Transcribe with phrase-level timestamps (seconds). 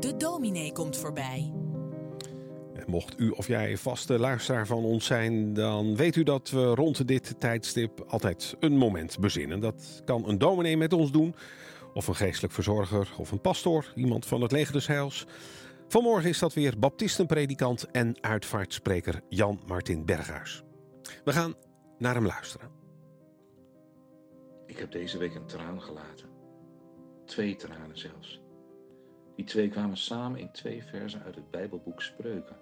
[0.00, 1.52] De dominee komt voorbij.
[2.86, 7.06] Mocht u of jij vaste luisteraar van ons zijn, dan weet u dat we rond
[7.08, 9.60] dit tijdstip altijd een moment bezinnen.
[9.60, 11.34] Dat kan een dominee met ons doen,
[11.94, 15.26] of een geestelijk verzorger, of een pastoor, iemand van het leger des heils.
[15.88, 20.62] Vanmorgen is dat weer baptistenpredikant en uitvaartspreker Jan Martin Berghuis.
[21.24, 21.54] We gaan
[21.98, 22.70] naar hem luisteren.
[24.66, 26.28] Ik heb deze week een traan gelaten.
[27.38, 28.40] Twee tranen zelfs.
[29.34, 32.56] Die twee kwamen samen in twee versen uit het Bijbelboek Spreuken.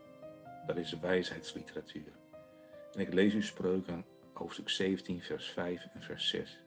[0.67, 2.13] Dat is wijsheidsliteratuur.
[2.93, 6.65] En ik lees u Spreuken hoofdstuk 17, vers 5 en vers 6.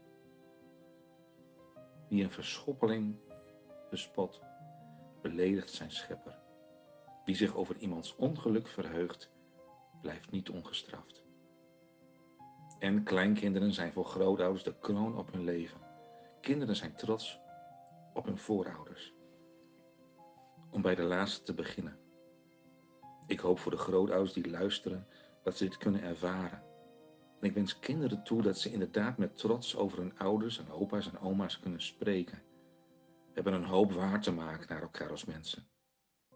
[2.08, 3.16] Wie een verschoppeling
[3.90, 4.42] bespot,
[5.22, 6.40] beledigt zijn schepper.
[7.26, 9.32] Wie zich over iemands ongeluk verheugt,
[10.02, 11.24] blijft niet ongestraft.
[12.80, 15.80] En kleinkinderen zijn voor grootouders de kroon op hun leven.
[16.42, 17.40] Kinderen zijn trots
[18.14, 19.14] op hun voorouders.
[20.72, 22.00] Om bij de laatste te beginnen.
[23.28, 25.08] Ik hoop voor de grootouders die luisteren
[25.44, 26.64] dat ze dit kunnen ervaren.
[27.40, 31.08] En ik wens kinderen toe dat ze inderdaad met trots over hun ouders en opa's
[31.08, 32.42] en oma's kunnen spreken.
[33.28, 35.68] We hebben een hoop waar te maken naar elkaar als mensen.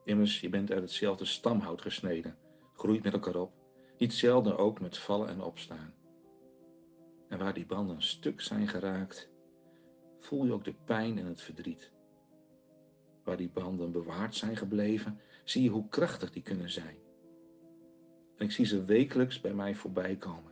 [0.04, 2.38] Immers, je bent uit hetzelfde stamhout gesneden,
[2.74, 3.54] groeit met elkaar op,
[3.98, 5.94] niet zelden ook met vallen en opstaan.
[7.30, 9.30] En waar die banden stuk zijn geraakt,
[10.26, 11.92] voel je ook de pijn en het verdriet.
[13.24, 16.98] Waar die banden bewaard zijn gebleven, zie je hoe krachtig die kunnen zijn.
[18.38, 20.52] En ik zie ze wekelijks bij mij voorbij komen.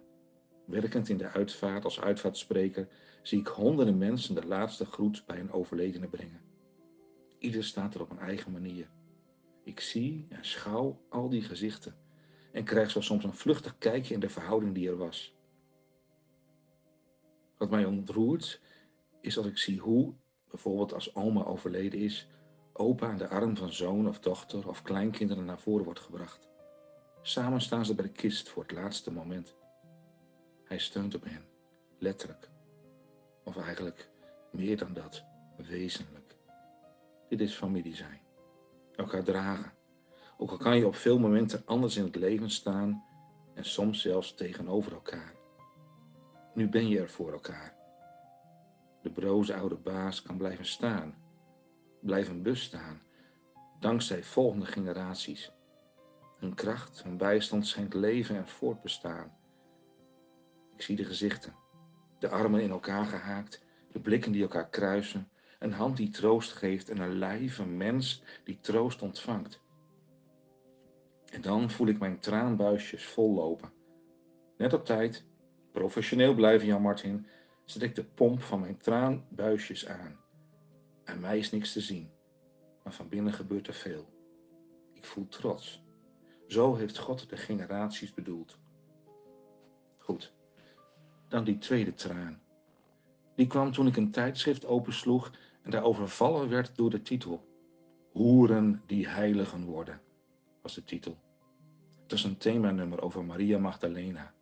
[0.66, 2.88] Werkend in de uitvaart als uitvaartspreker
[3.22, 6.42] zie ik honderden mensen de laatste groet bij een overledene brengen.
[7.40, 8.90] Ieder staat er op een eigen manier.
[9.64, 11.96] Ik zie en schouw al die gezichten
[12.52, 15.36] en krijg zo soms een vluchtig kijkje in de verhouding die er was.
[17.58, 18.62] Wat mij ontroert
[19.22, 20.14] is als ik zie hoe,
[20.50, 22.28] bijvoorbeeld als oma overleden is,
[22.74, 26.50] opa aan de arm van zoon of dochter of kleinkinderen naar voren wordt gebracht.
[27.22, 29.56] Samen staan ze bij de kist voor het laatste moment.
[30.64, 31.46] Hij steunt op hen,
[31.98, 32.50] letterlijk.
[33.44, 34.10] Of eigenlijk
[34.52, 35.24] meer dan dat,
[35.58, 36.36] wezenlijk.
[37.30, 38.20] Dit is familie zijn.
[38.96, 39.74] Elkaar dragen.
[40.38, 43.04] Ook al kan je op veel momenten anders in het leven staan
[43.54, 45.36] en soms zelfs tegenover elkaar.
[46.54, 47.81] Nu ben je er voor elkaar.
[49.02, 51.16] De broze oude baas kan blijven staan,
[52.00, 53.02] blijven bestaan,
[53.80, 55.52] dankzij volgende generaties.
[56.38, 59.38] Hun kracht, hun bijstand schenkt leven en voortbestaan.
[60.76, 61.56] Ik zie de gezichten,
[62.20, 65.30] de armen in elkaar gehaakt, de blikken die elkaar kruisen,
[65.60, 69.62] een hand die troost geeft en een lijf, een mens die troost ontvangt.
[71.32, 73.72] En dan voel ik mijn traanbuisjes vollopen.
[74.58, 75.26] Net op tijd,
[75.72, 77.28] professioneel blijven Jan Martin,
[77.76, 80.20] ik de pomp van mijn traanbuisjes aan.
[81.04, 82.10] Aan mij is niks te zien,
[82.84, 84.06] maar van binnen gebeurt er veel.
[84.94, 85.84] Ik voel trots.
[86.48, 88.58] Zo heeft God de generaties bedoeld.
[89.98, 90.34] Goed,
[91.28, 92.42] dan die tweede traan.
[93.36, 95.32] Die kwam toen ik een tijdschrift opensloeg
[95.62, 97.50] en daar overvallen werd door de titel.
[98.12, 100.02] Hoeren die heiligen worden,
[100.62, 101.18] was de titel.
[102.02, 104.34] Het is een themanummer over Maria Magdalena.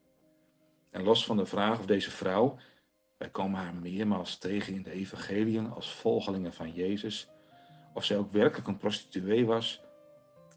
[0.89, 2.57] En los van de vraag of deze vrouw,
[3.19, 7.27] wij komen haar meermaals tegen in de evangeliën als volgelingen van Jezus,
[7.93, 9.81] of zij ook werkelijk een prostituee was,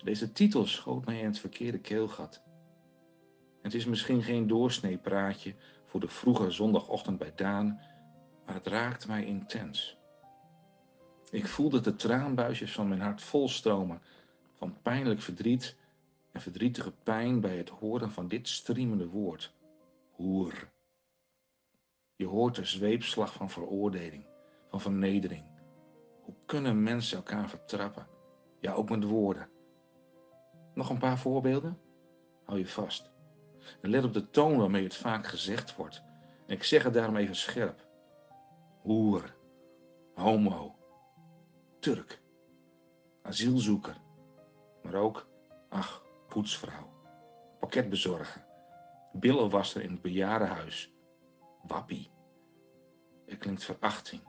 [0.04, 2.42] deze titel schoot mij in het verkeerde keelgat.
[3.62, 5.54] Het is misschien geen doorsneepraatje
[5.86, 7.80] voor de vroege zondagochtend bij Daan,
[8.46, 9.96] maar het raakt mij intens.
[11.30, 14.02] Ik voelde de traanbuisjes van mijn hart volstromen
[14.52, 15.76] van pijnlijk verdriet
[16.32, 19.52] en verdrietige pijn bij het horen van dit striemende woord.
[20.10, 20.71] Hoer.
[22.22, 24.26] Je hoort de zweepslag van veroordeling,
[24.68, 25.44] van vernedering.
[26.22, 28.06] Hoe kunnen mensen elkaar vertrappen?
[28.60, 29.48] Ja, ook met woorden.
[30.74, 31.78] Nog een paar voorbeelden?
[32.44, 33.12] Hou je vast.
[33.80, 36.02] En let op de toon waarmee het vaak gezegd wordt.
[36.46, 37.86] Ik zeg het daarom even scherp.
[38.80, 39.36] Hoer,
[40.14, 40.76] homo,
[41.80, 42.22] Turk,
[43.22, 43.96] asielzoeker,
[44.82, 45.28] maar ook,
[45.68, 46.92] ach, poetsvrouw,
[47.60, 48.44] pakketbezorger,
[49.12, 50.92] billenwasser in het bejaardenhuis,
[51.66, 52.10] wappie.
[53.26, 54.22] Er klinkt verachting,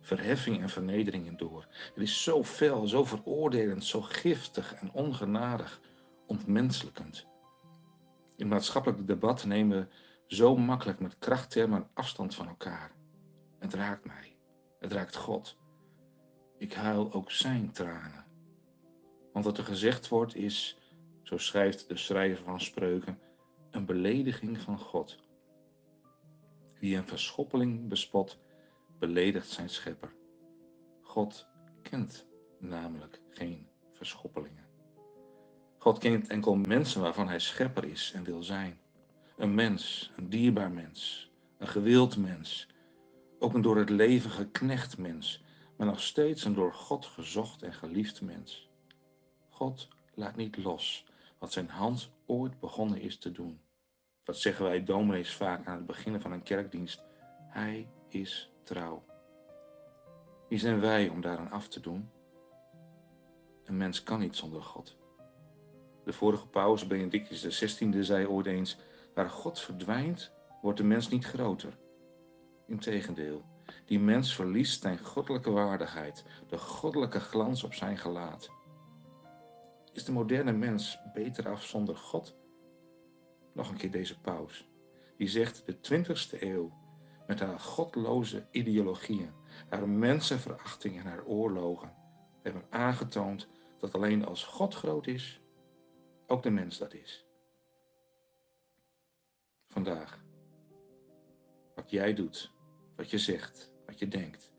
[0.00, 1.66] verheffing en vernedering in door.
[1.70, 5.80] Het is zo fel, zo veroordelend, zo giftig en ongenadig,
[6.26, 7.26] ontmenselijkend.
[8.36, 9.88] In maatschappelijk debat nemen we
[10.26, 12.92] zo makkelijk met krachttermen afstand van elkaar.
[13.58, 14.36] Het raakt mij.
[14.78, 15.58] Het raakt God.
[16.58, 18.24] Ik huil ook zijn tranen.
[19.32, 20.78] Want wat er gezegd wordt is,
[21.22, 23.18] zo schrijft de schrijver van Spreuken,
[23.70, 25.18] een belediging van God.
[26.82, 28.38] Wie een verschoppeling bespot,
[28.98, 30.12] beledigt zijn schepper.
[31.02, 31.46] God
[31.82, 32.26] kent
[32.58, 34.66] namelijk geen verschoppelingen.
[35.78, 38.80] God kent enkel mensen waarvan hij schepper is en wil zijn.
[39.36, 42.68] Een mens, een dierbaar mens, een gewild mens,
[43.38, 45.42] ook een door het leven geknecht mens,
[45.76, 48.70] maar nog steeds een door God gezocht en geliefd mens.
[49.48, 51.04] God laat niet los
[51.38, 53.60] wat zijn hand ooit begonnen is te doen.
[54.24, 57.02] Dat zeggen wij dominees vaak aan het beginnen van een kerkdienst.
[57.48, 59.04] Hij is trouw.
[60.48, 62.10] Wie zijn wij om daaraan af te doen?
[63.64, 64.96] Een mens kan niet zonder God.
[66.04, 68.76] De vorige paus, Benedictus XVI, zei ooit eens:
[69.14, 70.32] Waar God verdwijnt,
[70.62, 71.78] wordt de mens niet groter.
[72.66, 73.44] Integendeel,
[73.84, 78.50] die mens verliest zijn goddelijke waardigheid, de goddelijke glans op zijn gelaat.
[79.92, 82.40] Is de moderne mens beter af zonder God?
[83.52, 84.68] Nog een keer deze paus.
[85.16, 86.72] Die zegt de 20ste eeuw
[87.26, 89.32] met haar godloze ideologieën,
[89.68, 91.94] haar mensenverachting en haar oorlogen
[92.42, 93.48] hebben aangetoond
[93.80, 95.40] dat alleen als God groot is,
[96.26, 97.26] ook de mens dat is.
[99.68, 100.24] Vandaag.
[101.74, 102.52] Wat jij doet,
[102.96, 104.52] wat je zegt, wat je denkt,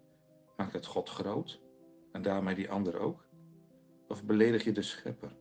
[0.57, 1.62] maakt het God groot
[2.12, 3.25] en daarmee die ander ook?
[4.07, 5.36] Of beledig je de schepper?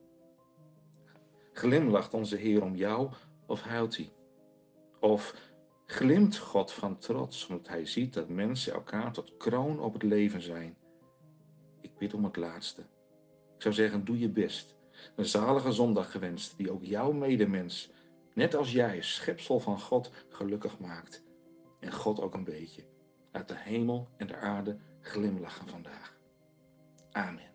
[1.52, 3.10] Glimlacht onze Heer om jou
[3.52, 4.12] of huilt hij?
[5.00, 5.34] Of
[5.86, 10.42] glimt God van trots omdat hij ziet dat mensen elkaar tot kroon op het leven
[10.42, 10.76] zijn?
[11.80, 12.80] Ik bid om het laatste.
[13.54, 14.74] Ik zou zeggen, doe je best.
[15.16, 17.90] Een zalige zondag gewenst die ook jouw medemens,
[18.34, 21.24] net als jij, schepsel van God, gelukkig maakt.
[21.80, 22.84] En God ook een beetje.
[23.30, 26.16] Uit de hemel en de aarde glimlachen vandaag.
[27.10, 27.51] Amen.